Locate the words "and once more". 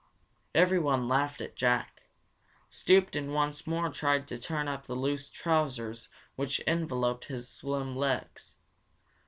3.15-3.89